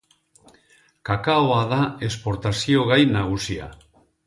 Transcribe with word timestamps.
Kakaoa 1.09 1.59
da 1.75 1.79
esportazio 2.09 2.89
gai 2.95 3.01
nagusia. 3.13 3.71